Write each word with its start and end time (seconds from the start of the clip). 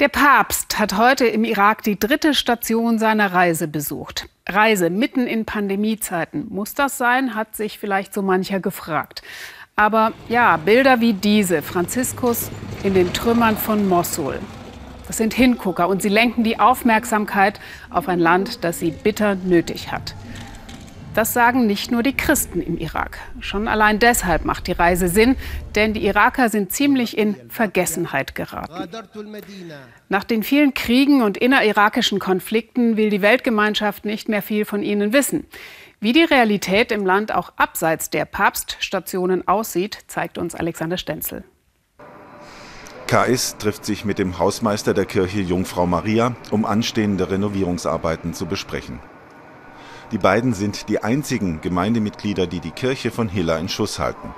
Der 0.00 0.08
Papst 0.08 0.78
hat 0.78 0.96
heute 0.96 1.26
im 1.26 1.42
Irak 1.42 1.82
die 1.82 1.98
dritte 1.98 2.32
Station 2.32 3.00
seiner 3.00 3.32
Reise 3.32 3.66
besucht. 3.66 4.28
Reise 4.48 4.90
mitten 4.90 5.26
in 5.26 5.44
Pandemiezeiten. 5.44 6.46
Muss 6.50 6.74
das 6.74 6.98
sein, 6.98 7.34
hat 7.34 7.56
sich 7.56 7.80
vielleicht 7.80 8.14
so 8.14 8.22
mancher 8.22 8.60
gefragt. 8.60 9.22
Aber 9.74 10.12
ja, 10.28 10.56
Bilder 10.56 11.00
wie 11.00 11.14
diese, 11.14 11.62
Franziskus 11.62 12.48
in 12.84 12.94
den 12.94 13.12
Trümmern 13.12 13.56
von 13.56 13.88
Mosul. 13.88 14.38
Das 15.08 15.16
sind 15.16 15.34
Hingucker 15.34 15.88
und 15.88 16.00
sie 16.00 16.10
lenken 16.10 16.44
die 16.44 16.60
Aufmerksamkeit 16.60 17.58
auf 17.90 18.06
ein 18.06 18.20
Land, 18.20 18.62
das 18.62 18.78
sie 18.78 18.92
bitter 18.92 19.34
nötig 19.34 19.90
hat. 19.90 20.14
Das 21.14 21.32
sagen 21.32 21.66
nicht 21.66 21.90
nur 21.90 22.02
die 22.02 22.16
Christen 22.16 22.60
im 22.60 22.78
Irak. 22.78 23.18
Schon 23.40 23.66
allein 23.66 23.98
deshalb 23.98 24.44
macht 24.44 24.66
die 24.66 24.72
Reise 24.72 25.08
Sinn, 25.08 25.36
denn 25.74 25.92
die 25.92 26.04
Iraker 26.06 26.48
sind 26.48 26.72
ziemlich 26.72 27.18
in 27.18 27.34
Vergessenheit 27.48 28.34
geraten. 28.34 28.88
Nach 30.08 30.24
den 30.24 30.42
vielen 30.42 30.74
Kriegen 30.74 31.22
und 31.22 31.36
innerirakischen 31.36 32.18
Konflikten 32.18 32.96
will 32.96 33.10
die 33.10 33.22
Weltgemeinschaft 33.22 34.04
nicht 34.04 34.28
mehr 34.28 34.42
viel 34.42 34.64
von 34.64 34.82
ihnen 34.82 35.12
wissen. 35.12 35.46
Wie 36.00 36.12
die 36.12 36.22
Realität 36.22 36.92
im 36.92 37.04
Land 37.04 37.34
auch 37.34 37.52
abseits 37.56 38.10
der 38.10 38.24
Papststationen 38.24 39.48
aussieht, 39.48 39.98
zeigt 40.06 40.38
uns 40.38 40.54
Alexander 40.54 40.96
Stenzel. 40.96 41.42
Kais 43.08 43.56
trifft 43.58 43.84
sich 43.84 44.04
mit 44.04 44.18
dem 44.18 44.38
Hausmeister 44.38 44.94
der 44.94 45.06
Kirche 45.06 45.40
Jungfrau 45.40 45.86
Maria, 45.86 46.36
um 46.50 46.64
anstehende 46.64 47.30
Renovierungsarbeiten 47.30 48.34
zu 48.34 48.46
besprechen. 48.46 49.00
Die 50.10 50.18
beiden 50.18 50.54
sind 50.54 50.88
die 50.88 51.02
einzigen 51.02 51.60
Gemeindemitglieder, 51.60 52.46
die 52.46 52.60
die 52.60 52.70
Kirche 52.70 53.10
von 53.10 53.28
Hilla 53.28 53.58
in 53.58 53.68
Schuss 53.68 53.98
halten. 53.98 54.32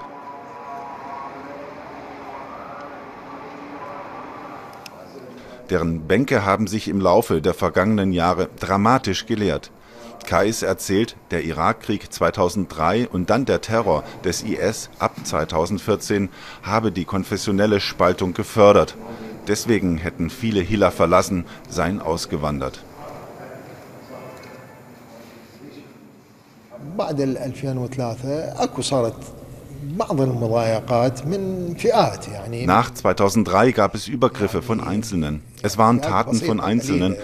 Deren 5.71 6.09
Bänke 6.09 6.45
haben 6.45 6.67
sich 6.67 6.89
im 6.89 7.01
Laufe 7.01 7.41
der 7.41 7.55
vergangenen 7.55 8.13
Jahre 8.13 8.49
dramatisch 8.59 9.27
geleert. 9.27 9.71
Kais 10.27 10.63
erzählt, 10.63 11.17
der 11.31 11.45
Irakkrieg 11.45 12.13
2003 12.13 13.09
und 13.09 13.31
dann 13.31 13.45
der 13.45 13.61
Terror 13.61 14.03
des 14.25 14.43
IS 14.43 14.91
ab 14.99 15.15
2014 15.23 16.29
habe 16.63 16.91
die 16.91 17.05
konfessionelle 17.05 17.79
Spaltung 17.79 18.35
gefördert. 18.35 18.97
Deswegen 19.47 19.97
hätten 19.97 20.31
viele 20.31 20.61
Hilla 20.61 20.91
verlassen, 20.91 21.47
seien 21.69 22.01
ausgewandert. 22.01 22.83
بعد 27.00 27.22
2003 27.22 28.54
اكو 28.64 28.82
صارت 28.82 29.16
nach 32.66 32.94
2003 32.94 33.72
gab 33.72 33.96
es 33.96 34.08
Übergriffe 34.08 34.62
von 34.62 34.82
Einzelnen. 34.82 35.42
Es 35.62 35.78
waren 35.78 36.02
Taten 36.02 36.38
von 36.38 36.60
Einzelnen, 36.60 37.16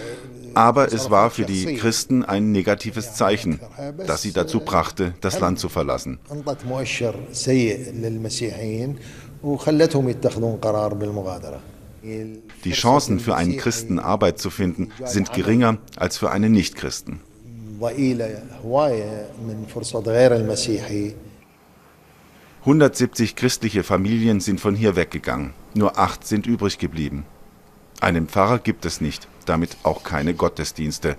aber 0.53 0.93
es 0.93 1.09
war 1.09 1.29
für 1.31 1.45
die 1.45 1.75
Christen 1.75 2.23
ein 2.23 2.51
negatives 2.51 3.15
Zeichen, 3.15 3.59
das 4.05 4.21
sie 4.21 4.31
dazu 4.31 4.59
brachte, 4.59 5.13
das 5.21 5.39
Land 5.39 5.59
zu 5.59 5.69
verlassen. 5.69 6.19
Die 12.63 12.71
Chancen 12.71 13.19
für 13.19 13.35
einen 13.35 13.57
Christen 13.57 13.99
Arbeit 13.99 14.39
zu 14.39 14.49
finden 14.49 14.91
sind 15.05 15.33
geringer 15.33 15.77
als 15.95 16.17
für 16.17 16.31
einen 16.31 16.51
Nichtchristen. 16.51 17.21
ضئيلة 17.79 18.43
هواية 18.63 19.29
من 19.47 19.65
فرصة 19.73 19.99
غير 19.99 20.35
المسيحي 20.35 21.13
170 22.65 23.35
christliche 23.35 23.83
Familien 23.83 24.39
sind 24.39 24.59
von 24.59 24.75
hier 24.75 24.95
weggegangen. 24.95 25.53
Nur 25.73 25.97
acht 25.97 26.27
sind 26.27 26.45
übrig 26.45 26.77
geblieben. 26.77 27.25
Einen 28.01 28.27
Pfarrer 28.27 28.59
gibt 28.59 28.85
es 28.85 29.01
nicht, 29.01 29.27
damit 29.45 29.77
auch 29.81 30.03
keine 30.03 30.35
Gottesdienste. 30.35 31.17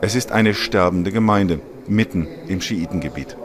Es 0.00 0.14
ist 0.14 0.32
eine 0.32 0.54
sterbende 0.54 1.12
Gemeinde, 1.12 1.60
mitten 1.88 2.26
im 2.48 2.62
Schiitengebiet. 2.62 3.36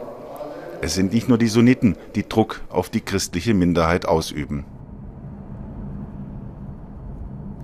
Es 0.80 0.94
sind 0.94 1.12
nicht 1.12 1.28
nur 1.28 1.38
die 1.38 1.48
Sunniten, 1.48 1.96
die 2.14 2.28
Druck 2.28 2.62
auf 2.70 2.88
die 2.88 3.02
christliche 3.02 3.52
Minderheit 3.52 4.06
ausüben. 4.06 4.64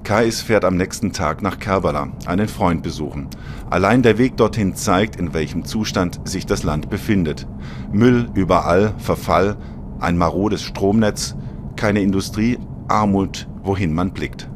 Kais 0.03 0.41
fährt 0.41 0.66
am 0.66 0.75
nächsten 0.75 1.14
Tag 1.14 1.41
nach 1.41 1.59
Kerbala, 1.59 2.09
einen 2.25 2.50
Freund 2.50 2.84
besuchen. 2.84 3.30
Allein 3.69 4.02
der 4.02 4.18
Weg 4.18 4.36
dorthin 4.36 4.75
zeigt, 4.75 5.16
in 5.16 5.34
welchem 5.34 5.64
Zustand 5.64 6.19
sich 6.28 6.46
das 6.46 6.64
Land 6.64 6.90
befindet. 6.90 7.47
Müll 7.94 8.30
überall, 8.34 8.94
Verfall, 8.97 9.56
ein 10.02 10.18
marodes 10.18 10.62
Stromnetz, 10.62 11.38
keine 11.78 12.02
Industrie, 12.02 12.59
Armut, 12.90 13.47
wohin 13.64 13.94
man 13.94 14.12
blickt. 14.12 14.50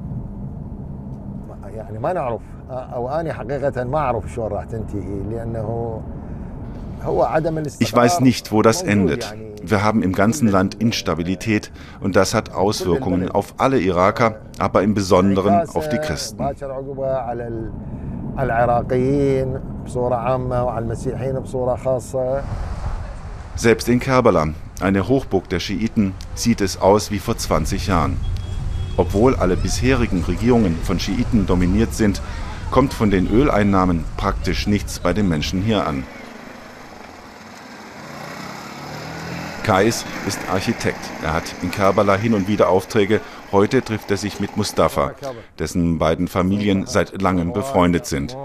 Ich 7.80 7.94
weiß 7.94 8.20
nicht, 8.22 8.52
wo 8.52 8.62
das 8.62 8.82
endet. 8.82 9.36
Wir 9.64 9.84
haben 9.84 10.04
im 10.04 10.14
ganzen 10.14 10.48
Land 10.48 10.76
Instabilität 10.76 11.72
und 12.00 12.16
das 12.16 12.34
hat 12.34 12.54
Auswirkungen 12.54 13.30
auf 13.30 13.56
alle 13.58 13.80
Iraker, 13.80 14.40
aber 14.60 14.84
im 14.84 14.94
Besonderen 14.94 15.68
auf 15.70 15.90
die 15.90 15.98
Christen. 15.98 16.44
Selbst 23.56 23.90
in 23.90 24.00
Kerbala, 24.00 24.50
eine 24.80 25.08
Hochburg 25.08 25.50
der 25.50 25.60
Schiiten, 25.60 26.14
sieht 26.36 26.62
es 26.62 26.80
aus 26.80 27.10
wie 27.10 27.20
vor 27.20 27.38
20 27.38 27.88
Jahren. 27.88 28.18
Obwohl 28.96 29.36
alle 29.36 29.58
bisherigen 29.58 30.24
Regierungen 30.24 30.78
von 30.84 31.00
Schiiten 31.00 31.46
dominiert 31.46 31.94
sind, 31.94 32.22
kommt 32.72 32.94
von 32.94 33.10
den 33.12 33.28
Öleinnahmen 33.28 34.06
praktisch 34.18 34.68
nichts 34.68 35.00
bei 35.00 35.14
den 35.14 35.28
Menschen 35.28 35.62
hier 35.62 35.88
an. 35.88 36.04
Kais 39.68 40.06
ist 40.26 40.40
Architekt. 40.50 41.02
Er 41.22 41.34
hat 41.34 41.44
in 41.62 41.72
Kerbala 41.72 42.16
hin 42.16 42.34
und 42.34 42.48
wieder 42.48 42.70
Aufträge. 42.70 43.20
Heute 43.52 43.82
trifft 43.82 44.10
er 44.10 44.16
sich 44.16 44.40
mit 44.40 44.56
Mustafa, 44.56 45.14
dessen 45.60 46.00
beiden 46.00 46.30
Familien 46.30 46.86
seit 46.86 47.22
langem 47.22 47.52
befreundet 47.52 48.06
sind. 48.06 48.38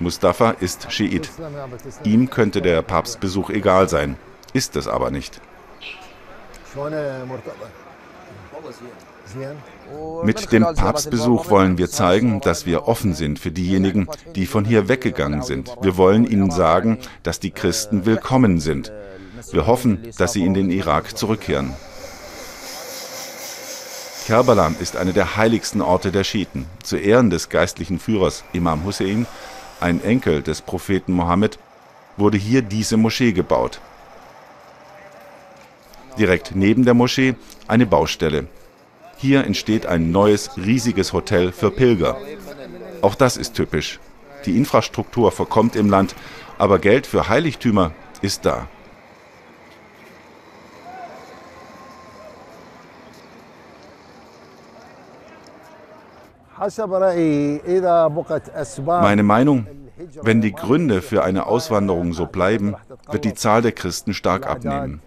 Mustafa 0.00 0.50
ist 0.52 0.90
Schiit. 0.90 1.28
Ihm 2.02 2.30
könnte 2.30 2.62
der 2.62 2.80
Papstbesuch 2.80 3.50
egal 3.50 3.90
sein, 3.90 4.16
ist 4.54 4.74
es 4.76 4.88
aber 4.88 5.10
nicht. 5.10 5.42
Mit 10.22 10.52
dem 10.52 10.62
Papstbesuch 10.62 11.50
wollen 11.50 11.78
wir 11.78 11.90
zeigen, 11.90 12.40
dass 12.40 12.66
wir 12.66 12.88
offen 12.88 13.14
sind 13.14 13.38
für 13.38 13.50
diejenigen, 13.50 14.08
die 14.34 14.46
von 14.46 14.64
hier 14.64 14.88
weggegangen 14.88 15.42
sind. 15.42 15.74
Wir 15.80 15.96
wollen 15.96 16.24
ihnen 16.26 16.50
sagen, 16.50 16.98
dass 17.22 17.40
die 17.40 17.50
Christen 17.50 18.06
willkommen 18.06 18.60
sind. 18.60 18.92
Wir 19.50 19.66
hoffen, 19.66 20.08
dass 20.18 20.32
sie 20.32 20.44
in 20.44 20.54
den 20.54 20.70
Irak 20.70 21.16
zurückkehren. 21.16 21.74
Kerbala 24.26 24.72
ist 24.80 24.96
einer 24.96 25.12
der 25.12 25.36
heiligsten 25.36 25.82
Orte 25.82 26.10
der 26.10 26.24
Schiiten. 26.24 26.66
Zu 26.82 26.96
Ehren 26.96 27.28
des 27.28 27.50
geistlichen 27.50 27.98
Führers 27.98 28.42
Imam 28.54 28.84
Hussein, 28.84 29.26
ein 29.80 30.02
Enkel 30.02 30.40
des 30.40 30.62
Propheten 30.62 31.12
Mohammed, 31.12 31.58
wurde 32.16 32.38
hier 32.38 32.62
diese 32.62 32.96
Moschee 32.96 33.32
gebaut. 33.32 33.80
Direkt 36.18 36.52
neben 36.54 36.84
der 36.84 36.94
Moschee 36.94 37.34
eine 37.68 37.84
Baustelle, 37.84 38.46
hier 39.24 39.44
entsteht 39.44 39.86
ein 39.86 40.10
neues, 40.10 40.50
riesiges 40.58 41.14
Hotel 41.14 41.50
für 41.50 41.70
Pilger. 41.70 42.18
Auch 43.00 43.14
das 43.14 43.38
ist 43.38 43.54
typisch. 43.54 43.98
Die 44.44 44.54
Infrastruktur 44.54 45.32
verkommt 45.32 45.76
im 45.76 45.88
Land, 45.88 46.14
aber 46.58 46.78
Geld 46.78 47.06
für 47.06 47.26
Heiligtümer 47.26 47.92
ist 48.20 48.44
da. 48.44 48.68
Meine 58.86 59.22
Meinung, 59.22 59.66
wenn 60.22 60.42
die 60.42 60.52
Gründe 60.52 61.00
für 61.00 61.24
eine 61.24 61.46
Auswanderung 61.46 62.12
so 62.12 62.26
bleiben, 62.26 62.74
wird 63.10 63.24
die 63.24 63.32
Zahl 63.32 63.62
der 63.62 63.72
Christen 63.72 64.12
stark 64.12 64.46
abnehmen. 64.46 65.00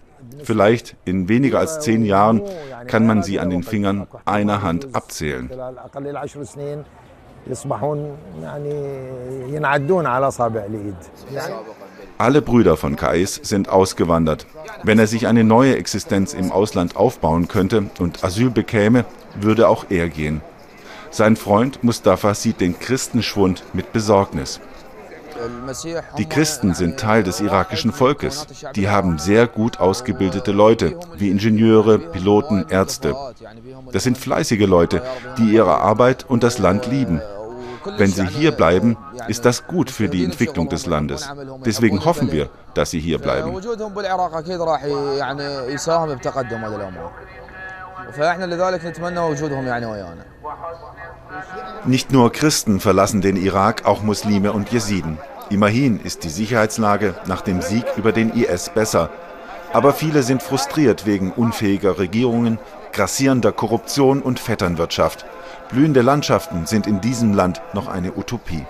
Vielleicht 0.44 0.96
in 1.06 1.30
weniger 1.30 1.60
als 1.60 1.80
zehn 1.80 2.06
Jahren 2.06 2.42
kann 2.88 3.06
man 3.06 3.24
sie 3.24 3.40
an 3.40 3.50
den 3.50 3.64
Fingern 3.64 4.08
einer 4.26 4.62
Hand 4.62 4.90
abzählen. 4.94 5.50
Alle 12.18 12.42
Brüder 12.42 12.78
von 12.78 12.96
Kais 12.96 13.40
sind 13.44 13.70
ausgewandert. 13.70 14.48
Wenn 14.84 15.00
er 15.00 15.08
sich 15.08 15.28
eine 15.28 15.44
neue 15.44 15.78
Existenz 15.78 16.34
im 16.34 16.52
Ausland 16.52 16.96
aufbauen 16.96 17.48
könnte 17.48 17.90
und 18.00 18.24
Asyl 18.24 18.50
bekäme, 18.50 19.06
würde 19.40 19.70
auch 19.70 19.86
er 19.90 20.10
gehen. 20.10 20.42
Sein 21.10 21.36
Freund 21.36 21.84
Mustafa 21.84 22.34
sieht 22.34 22.60
den 22.60 22.80
Christenschwund 22.80 23.64
mit 23.74 23.94
Besorgnis. 23.94 24.60
Die 26.18 26.26
Christen 26.26 26.74
sind 26.74 27.00
Teil 27.00 27.24
des 27.24 27.40
irakischen 27.40 27.92
Volkes. 27.92 28.48
Die 28.76 28.90
haben 28.90 29.20
sehr 29.20 29.48
gut 29.48 29.80
ausgebildete 29.80 30.52
Leute, 30.52 30.98
wie 31.16 31.30
Ingenieure, 31.30 32.00
Piloten, 32.00 32.66
Ärzte. 32.70 33.16
Das 33.92 34.04
sind 34.04 34.18
fleißige 34.18 34.66
Leute, 34.66 35.02
die 35.38 35.52
ihre 35.52 35.78
Arbeit 35.78 36.26
und 36.28 36.44
das 36.44 36.58
Land 36.58 36.88
lieben. 36.88 37.22
Wenn 37.98 38.12
sie 38.12 38.28
hier 38.28 38.52
bleiben, 38.52 38.98
ist 39.28 39.46
das 39.46 39.66
gut 39.68 39.90
für 39.90 40.10
die 40.10 40.26
Entwicklung 40.26 40.70
des 40.70 40.86
Landes. 40.86 41.30
Deswegen 41.66 42.04
hoffen 42.04 42.32
wir, 42.32 42.50
dass 42.74 42.92
sie 42.92 43.00
hier 43.00 43.20
bleiben. 43.20 43.54
Nicht 51.86 52.12
nur 52.12 52.32
Christen 52.32 52.80
verlassen 52.80 53.22
den 53.22 53.38
Irak, 53.38 53.86
auch 53.86 54.02
Muslime 54.02 54.52
und 54.52 54.72
Jesiden. 54.72 55.18
Immerhin 55.50 56.00
ist 56.00 56.24
die 56.24 56.30
Sicherheitslage 56.30 57.16
nach 57.26 57.42
dem 57.42 57.62
Sieg 57.62 57.86
über 57.96 58.12
den 58.12 58.32
IS 58.32 58.70
besser. 58.70 59.10
Aber 59.74 59.94
viele 59.94 60.24
sind 60.24 60.44
frustriert 60.44 61.06
wegen 61.06 61.32
unfähiger 61.32 62.00
Regierungen, 62.00 62.60
grassierender 62.92 63.52
Korruption 63.52 64.22
und 64.22 64.40
Vetternwirtschaft. 64.40 65.26
Blühende 65.70 66.02
Landschaften 66.02 66.66
sind 66.66 66.88
in 66.88 67.02
diesem 67.02 67.34
Land 67.34 67.62
noch 67.74 67.88
eine 67.88 68.16
Utopie. 68.18 68.66